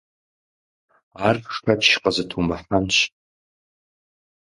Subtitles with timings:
[1.27, 2.97] Ар шэч къызытумыхьэнщ.